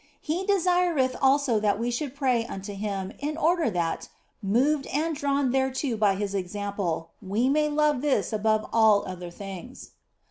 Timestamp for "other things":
9.05-9.91